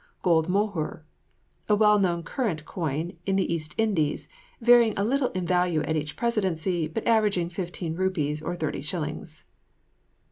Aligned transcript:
GOLD 0.23 0.49
MOHUR. 0.49 1.05
A 1.69 1.75
well 1.75 1.99
known 1.99 2.23
current 2.23 2.65
coin 2.65 3.17
in 3.27 3.35
the 3.35 3.53
East 3.53 3.75
Indies, 3.77 4.27
varying 4.59 4.97
a 4.97 5.03
little 5.03 5.29
in 5.33 5.45
value 5.45 5.81
at 5.83 5.95
each 5.95 6.15
presidency, 6.15 6.87
but 6.87 7.05
averaging 7.07 7.49
fifteen 7.49 7.93
rupees, 7.93 8.41
or 8.41 8.55
thirty 8.55 8.81
shillings. 8.81 9.43